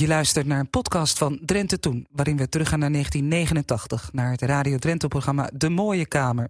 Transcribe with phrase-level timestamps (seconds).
[0.00, 4.42] Je luistert naar een podcast van Drenthe Toen, waarin we teruggaan naar 1989, naar het
[4.42, 6.48] Radio Drenthe-programma De Mooie Kamer.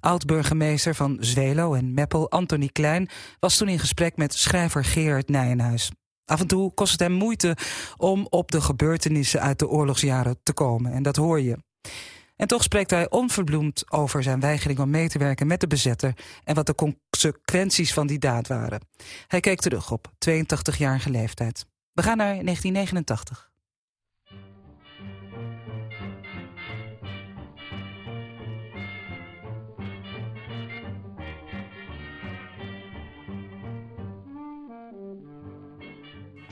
[0.00, 3.08] Oud-burgemeester van Zwelo en Meppel, Anthony Klein,
[3.40, 5.90] was toen in gesprek met schrijver Gerard Nijenhuis.
[6.24, 7.56] Af en toe kost het hem moeite
[7.96, 11.58] om op de gebeurtenissen uit de oorlogsjaren te komen, en dat hoor je.
[12.36, 16.14] En toch spreekt hij onverbloemd over zijn weigering om mee te werken met de bezetter
[16.44, 18.80] en wat de consequenties van die daad waren.
[19.26, 21.66] Hij keek terug op 82-jarige leeftijd.
[21.92, 23.50] We gaan naar 1989.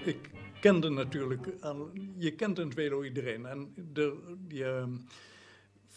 [0.04, 0.30] Ik
[0.60, 1.46] kende natuurlijk,
[2.18, 3.46] je kent in Zwelo iedereen.
[3.46, 4.94] En de, ehm,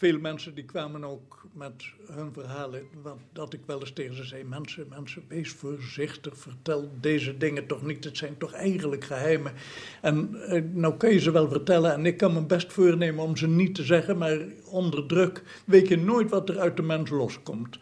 [0.00, 4.24] veel mensen die kwamen ook met hun verhalen, want dat ik wel eens tegen ze
[4.24, 9.52] zei, mensen, mensen, wees voorzichtig, vertel deze dingen toch niet, het zijn toch eigenlijk geheimen.
[10.00, 13.36] En eh, nou kan je ze wel vertellen en ik kan me best voornemen om
[13.36, 17.10] ze niet te zeggen, maar onder druk weet je nooit wat er uit de mens
[17.10, 17.78] loskomt.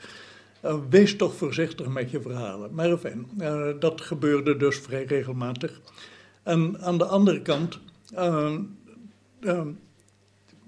[0.65, 2.75] Uh, wees toch voorzichtig met je verhalen.
[2.75, 5.81] Maar enfin, uh, dat gebeurde dus vrij regelmatig.
[6.43, 7.79] En aan de andere kant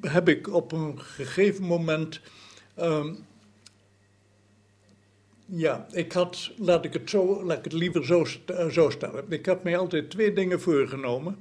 [0.01, 2.21] heb ik op een gegeven moment.
[2.79, 3.19] Um,
[5.47, 8.27] ja, ik had, laat ik het, zo, laat ik het liever zo,
[8.71, 9.25] zo stellen.
[9.29, 11.37] Ik heb mij altijd twee dingen voorgenomen.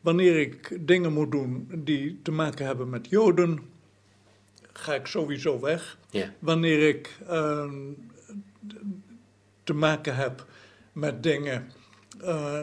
[0.00, 3.58] Wanneer ik dingen moet doen die te maken hebben met Joden,
[4.72, 5.98] ga ik sowieso weg.
[6.10, 6.34] Ja.
[6.38, 7.72] Wanneer ik uh,
[9.64, 10.46] te maken heb
[10.92, 11.70] met dingen
[12.24, 12.60] uh,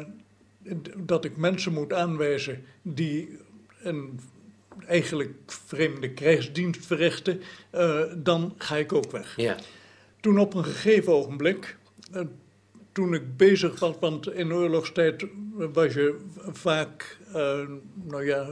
[0.97, 3.38] dat ik mensen moet aanwijzen die
[3.81, 4.19] een
[4.90, 7.42] eigenlijk vreemde krijgsdienst verrichten,
[7.76, 9.34] uh, dan ga ik ook weg.
[9.36, 9.58] Ja.
[10.20, 11.78] Toen op een gegeven ogenblik,
[12.16, 12.22] uh,
[12.92, 16.16] toen ik bezig was, want in oorlogstijd was je
[16.52, 17.62] vaak, uh,
[18.04, 18.50] nou ja,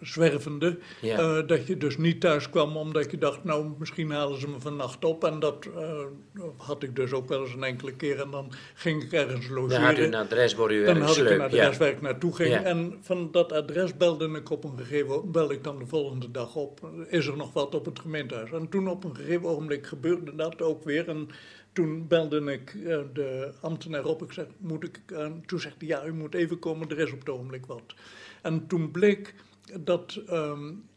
[0.00, 0.78] zwervende.
[1.00, 1.20] Ja.
[1.20, 4.60] Uh, dat je dus niet thuis kwam omdat je dacht, nou misschien halen ze me
[4.60, 5.24] vannacht op.
[5.24, 8.20] En dat uh, had ik dus ook wel eens een enkele keer.
[8.20, 9.80] En dan ging ik ergens logeren.
[9.80, 11.26] Dan had u een adres waar u Dan had sleep.
[11.26, 11.78] ik een adres ja.
[11.78, 12.50] waar ik naartoe ging.
[12.50, 12.62] Ja.
[12.62, 16.56] En van dat adres belde ik op een gegeven belde ik dan de volgende dag
[16.56, 16.90] op.
[17.08, 18.50] Is er nog wat op het gemeentehuis?
[18.50, 21.08] En toen op een gegeven ogenblik gebeurde dat ook weer.
[21.08, 21.28] En
[21.72, 24.22] toen belde ik uh, de ambtenaar op.
[24.22, 25.00] Ik zeg, moet ik,
[25.46, 27.94] toen zegt hij, ja, u moet even komen, er is op het ogenblik wat.
[28.42, 29.34] En toen bleek
[29.80, 30.88] dat um,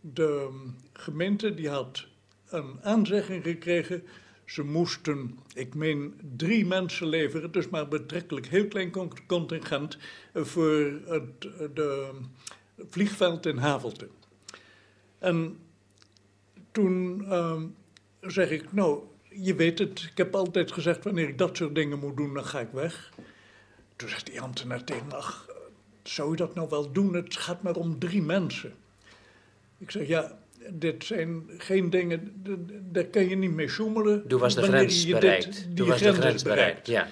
[0.00, 0.60] de
[0.92, 2.06] gemeente die had
[2.48, 4.02] een aanzegging gekregen.
[4.44, 8.92] Ze moesten, ik meen, drie mensen leveren, dus maar betrekkelijk heel klein
[9.26, 9.98] contingent
[10.34, 11.40] voor het
[11.74, 12.10] de
[12.88, 14.08] vliegveld in Havelte.
[15.18, 15.58] En
[16.72, 17.74] toen um,
[18.20, 21.98] zeg ik, nou, je weet het, ik heb altijd gezegd, wanneer ik dat soort dingen
[21.98, 23.12] moet doen, dan ga ik weg.
[23.96, 25.08] Toen zegt die ambtenaar tegen
[26.08, 27.14] zou je dat nou wel doen?
[27.14, 28.72] Het gaat maar om drie mensen.
[29.78, 30.38] Ik zeg, ja,
[30.70, 32.42] dit zijn geen dingen,
[32.92, 34.28] daar kan je niet mee zoemelen.
[34.28, 35.44] Toen was de grens bereikt.
[35.44, 37.08] Dit, die toen was grens de grens bereikt, ja.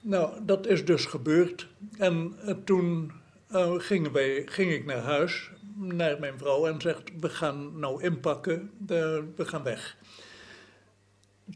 [0.00, 1.68] Nou, dat is dus gebeurd.
[1.98, 3.12] En uh, toen
[3.52, 8.02] uh, gingen wij, ging ik naar huis, naar mijn vrouw, en zegt, we gaan nou
[8.02, 8.88] inpakken, uh,
[9.36, 9.96] we gaan weg.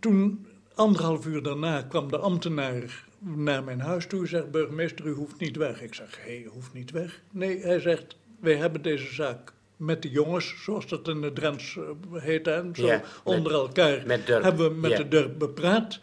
[0.00, 0.46] Toen,
[0.78, 4.18] anderhalf uur daarna, kwam de ambtenaar naar mijn huis toe.
[4.18, 5.82] Hij zegt, burgemeester, u hoeft niet weg.
[5.82, 7.22] Ik zeg, hé, hey, hoeft niet weg.
[7.30, 11.78] Nee, hij zegt, wij hebben deze zaak met de jongens, zoals dat in de Drents
[12.12, 14.96] heet, en zo ja, onder met, elkaar, met hebben we met ja.
[14.96, 16.00] de Durp bepraat.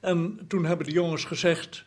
[0.00, 1.84] En toen hebben de jongens gezegd,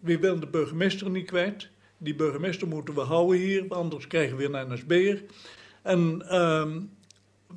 [0.00, 1.68] we willen de burgemeester niet kwijt.
[1.98, 5.22] Die burgemeester moeten we houden hier, anders krijgen we een NSB'er.
[5.82, 6.90] En um,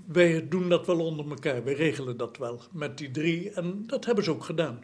[0.08, 3.50] wij doen dat wel onder elkaar, wij regelen dat wel met die drie.
[3.52, 4.84] En dat hebben ze ook gedaan.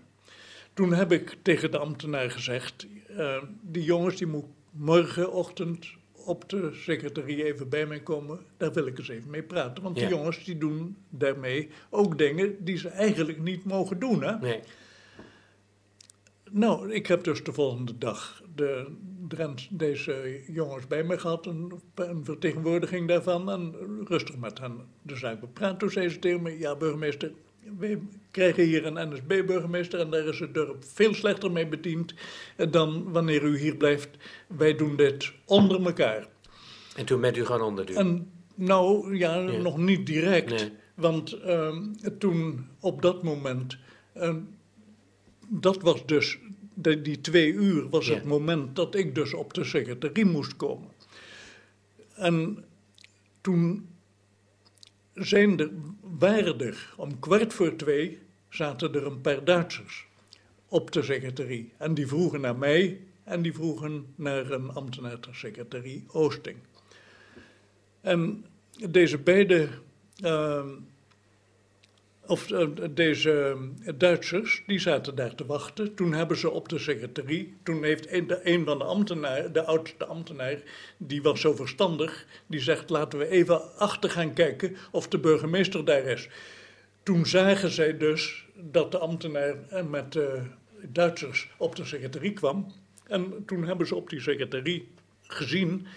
[0.73, 5.88] Toen heb ik tegen de ambtenaar gezegd, uh, die jongens die moet morgenochtend
[6.25, 8.40] op de secretarie even bij mij komen.
[8.57, 9.84] Daar wil ik eens even mee praten.
[9.84, 10.07] Want Ja.
[10.07, 14.24] die jongens die doen daarmee ook dingen die ze eigenlijk niet mogen doen.
[14.24, 14.38] Hè?
[14.39, 14.59] Nee.
[16.52, 18.88] Nou, ik heb dus de volgende dag de
[19.28, 23.75] Drent, deze jongens bij me gehad, een, een vertegenwoordiging daarvan, en
[24.06, 25.80] rustig met hen de zaak bepraat.
[25.80, 27.31] Toen zei ze tegen me, ja burgemeester,
[27.77, 28.00] wij
[28.31, 32.13] krijgen hier een NSB-burgemeester en daar is het dorp veel slechter mee bediend
[32.69, 34.10] dan wanneer u hier blijft.
[34.48, 36.27] Wij doen dit onder elkaar.
[36.95, 38.01] En toen bent u gaan onderduwen.
[38.01, 40.50] En nou, ja, nog niet direct.
[40.50, 40.71] Nee.
[40.95, 41.83] Want ehm,
[42.18, 43.77] toen, op dat moment,
[45.47, 46.38] dat was dus,
[46.73, 48.13] de- die twee uur was Ja.
[48.13, 50.89] het moment dat ik dus op de secretarie moest komen.
[52.15, 52.65] En
[53.41, 53.88] toen
[55.13, 55.69] zijn er,
[56.01, 60.05] waren er, om kwart voor twee, zaten er een paar Duitsers
[60.67, 61.71] op de secretarie.
[61.77, 66.57] En die vroegen naar mij en die vroegen naar een ambtenaar ter secretarie Oosting.
[68.01, 68.45] En
[68.89, 69.69] deze beide,
[70.23, 70.65] uh,
[72.27, 73.57] of uh, deze
[73.95, 75.95] Duitsers, die zaten daar te wachten.
[75.95, 78.07] Toen hebben ze op de secretarie, toen heeft
[78.44, 80.57] een, van de ambtenaren, de oudste ambtenaar,
[80.97, 85.85] die was zo verstandig, die zegt laten we even achter gaan kijken of de burgemeester
[85.85, 86.29] daar is.
[87.03, 89.56] Toen zagen zij dus dat de ambtenaar
[89.89, 90.41] met de
[90.81, 92.73] Duitsers op de secretarie kwam.
[93.07, 94.88] En toen hebben ze op die secretarie
[95.21, 95.88] gezien,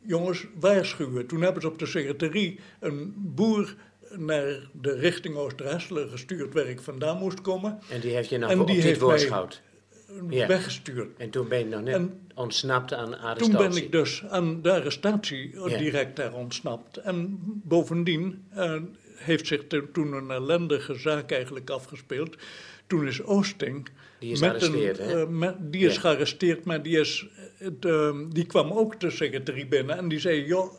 [0.00, 1.26] jongens, waarschuwen.
[1.26, 3.74] Toen hebben ze op de secretarie een boer
[4.16, 7.78] naar de richting Oosterhesselen gestuurd waar ik vandaan moest komen.
[7.90, 9.62] En die heeft je nog en die heeft voorschouwd?
[10.30, 10.46] Ja.
[10.46, 11.16] weggestuurd.
[11.16, 13.56] En toen ben je nog net en ontsnapt aan arrestatie?
[13.56, 16.96] Toen ben ik dus aan de arrestatie direct daar ontsnapt.
[16.96, 18.74] En bovendien uh,
[19.14, 22.36] heeft zich toen een ellendige zaak eigenlijk afgespeeld.
[22.86, 23.88] Toen is Oosting...
[24.18, 25.26] Die is gearresteerd, hè?
[25.28, 27.26] Uh, die is gearresteerd, maar die, is,
[27.80, 30.44] de, die kwam ook de secretarie binnen en die zei...
[30.44, 30.72] joh,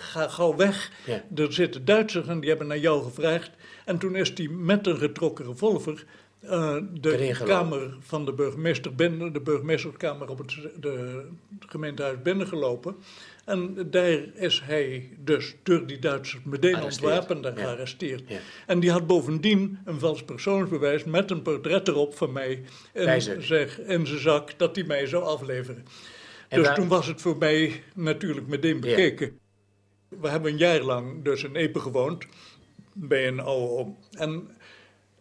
[0.00, 0.90] ga gauw weg.
[1.04, 1.24] Ja.
[1.34, 3.50] Er zitten Duitsers en die hebben naar jou gevraagd.
[3.84, 6.04] En toen is hij met een getrokken revolver
[6.44, 11.24] uh, de kamer van de burgemeester binnen, de burgemeesterskamer op het de
[11.58, 12.96] gemeentehuis binnengelopen.
[13.44, 18.22] En daar is hij dus door die Duitsers meteen ontwapend en gearresteerd.
[18.66, 22.62] En die had bovendien een vals persoonsbewijs met een portret erop van mij
[22.92, 25.84] in, zeg, in zijn zak dat hij mij zou afleveren.
[26.48, 29.39] dus toen was het voor mij natuurlijk meteen bekeken.
[30.18, 32.26] We hebben een jaar lang dus in Epe gewoond,
[32.92, 34.48] bij een oude En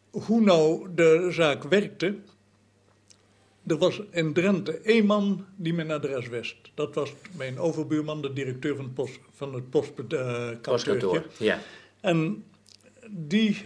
[0.09, 2.15] hoe nou de zaak werkte,
[3.67, 6.57] er was in Drenthe één man die mijn adres wist.
[6.73, 11.25] Dat was mijn overbuurman, de directeur van het, post, van het postkantoor.
[11.37, 11.59] ja.
[12.01, 12.43] En
[13.09, 13.65] die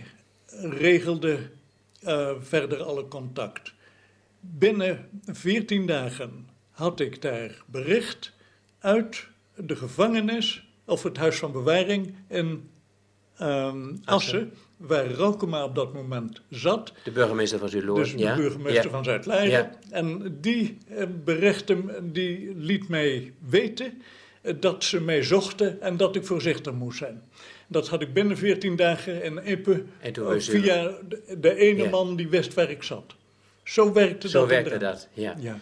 [0.50, 1.40] regelde
[2.04, 3.74] uh, verder alle contact.
[4.40, 8.34] Binnen veertien dagen had ik daar bericht
[8.80, 12.70] uit de gevangenis, of het huis van bewaring in
[13.42, 16.94] um, Assen, waar Rokema op dat moment zat.
[17.04, 17.98] De burgemeester van Zuidloor.
[17.98, 19.72] Dus de burgemeester van Zuid-Leiden.
[19.90, 21.78] En die eh, berichtte,
[22.12, 24.02] die liet mij weten
[24.42, 27.22] eh, dat ze mij zochten en dat ik voorzichtig moest zijn.
[27.68, 30.92] Dat had ik binnen 14 dagen in Epe eh, via
[31.38, 33.16] de, ene man die wist waar ik zat.
[33.64, 34.50] Zo werkte Zo dat.
[34.50, 35.60] Zo werkte dat, ja.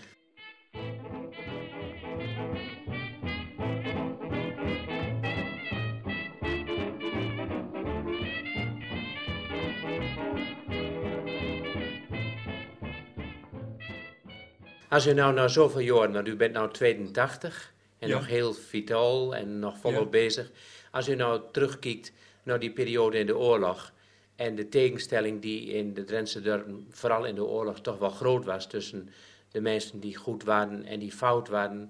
[14.92, 19.36] Als u nou na zoveel jaren, want u bent nou 82 en nog heel vitaal
[19.36, 20.52] en nog volop bezig.
[20.92, 22.12] Als u nou terugkijkt
[22.44, 23.94] naar die periode in de oorlog
[24.36, 28.46] en de tegenstelling die in de Drentse dorpen, vooral in de oorlog, toch wel groot
[28.46, 29.10] was tussen
[29.52, 31.82] de mensen die goed waren en die fout waren.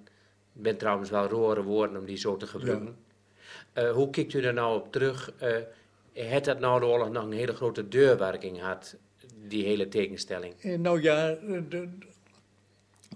[0.55, 2.95] Ik ben trouwens wel roeren woorden om die zo te gebruiken.
[3.73, 5.33] Uh, hoe kijkt u er nou op terug?
[5.43, 5.57] Uh,
[6.13, 8.95] het dat nou de oorlog nog een hele grote deurwerking had,
[9.47, 10.53] die hele tegenstelling?
[10.61, 11.37] Eh, nou ja,
[11.69, 11.89] de,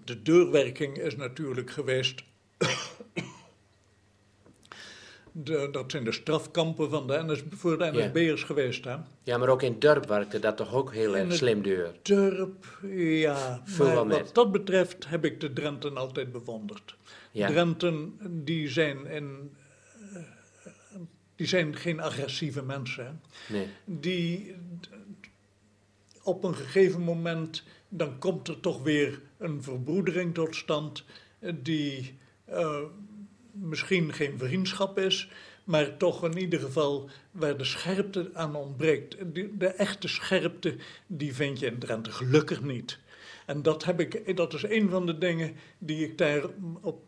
[0.05, 2.23] de deurwerking is natuurlijk geweest.
[5.37, 8.45] De, dat zijn de strafkampen van de NS, voor de NSB'ers ja.
[8.47, 8.83] geweest.
[8.83, 8.95] Hè?
[9.23, 11.95] Ja, maar ook in Durp werkte dat toch ook heel erg slim deur?
[12.01, 13.61] Durp, ja.
[13.77, 16.95] maar wat dat betreft heb ik de Drenten altijd bewonderd.
[17.31, 17.47] Ja.
[17.47, 19.55] Drenten, die zijn, in,
[21.35, 23.21] die zijn geen agressieve mensen.
[23.47, 23.67] Nee.
[23.85, 24.55] Die
[26.23, 31.03] op een gegeven moment dan komt er toch weer een verbroedering tot stand
[31.53, 32.17] die
[32.49, 32.79] uh,
[33.51, 35.29] misschien geen vriendschap is,
[35.63, 39.17] maar toch in ieder geval waar de scherpte aan ontbreekt.
[39.33, 40.75] De, echte scherpte,
[41.07, 42.99] die vind je in Drenthe gelukkig niet.
[43.45, 46.43] En dat, heb ik, dat is een van de dingen die ik daar
[46.81, 47.03] op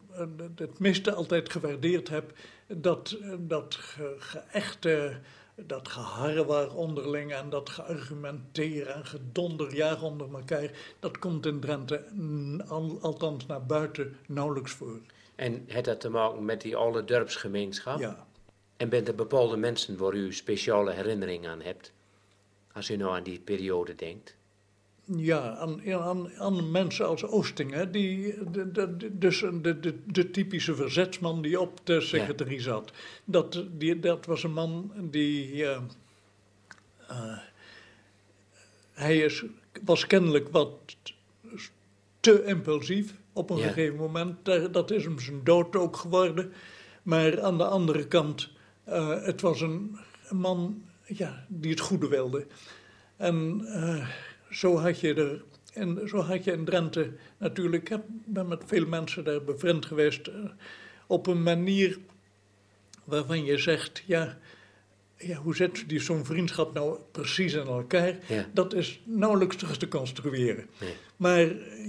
[0.55, 2.33] het meeste altijd gewaardeerd heb.
[2.67, 5.19] Dat, dat ge, echte
[5.65, 12.05] dat geharrewar onderling en dat geargumenteer en gedonderjaag onder elkaar, dat komt in Drenthe,
[13.01, 14.99] althans naar buiten, nauwelijks voor.
[15.35, 17.99] En heeft dat te maken met die oude dorpsgemeenschap?
[17.99, 18.27] Ja.
[18.77, 21.91] En bent er bepaalde mensen waar u speciale herinneringen aan hebt,
[22.73, 24.35] als u nou aan die periode denkt?
[25.15, 30.31] Ja, aan, aan, aan mensen als Oosting, hè, die, de, de, dus de, de, de,
[30.31, 32.91] typische verzetsman die op de secretarie zat.
[33.25, 35.55] Dat, die, dat was een man die.
[35.55, 35.79] Uh,
[37.11, 37.37] uh,
[38.91, 39.43] hij is,
[39.85, 40.95] was kennelijk wat
[42.19, 44.45] te impulsief op een gegeven moment.
[44.71, 46.53] Dat is hem zijn dood ook geworden.
[47.03, 48.49] Maar aan de andere kant,
[48.87, 49.97] uh, het was een,
[50.29, 52.47] man ja, die het goede wilde.
[53.17, 53.61] En
[54.49, 58.85] zo had je er en zo had je in Drenthe natuurlijk, ik ben met veel
[58.85, 60.29] mensen daar bevriend geweest,
[61.07, 61.97] op een manier
[63.03, 64.37] waarvan je zegt, ja,
[65.17, 68.17] ja hoe zet die zo'n vriendschap nou precies in elkaar?
[68.53, 70.65] Dat is nauwelijks terug te construeren.
[71.17, 71.45] Maar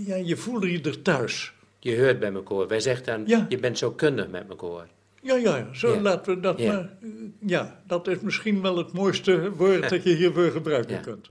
[0.06, 1.52] ja, je voelde je er thuis.
[1.78, 2.68] Je hoort bij elkaar.
[2.68, 4.88] Wij zeggen dan, je bent zo kundig met elkaar.
[5.22, 6.90] Ja, ja, zo laten we dat maar.
[7.46, 11.30] Ja, dat is misschien wel het mooiste woord dat je hiervoor gebruiken kunt.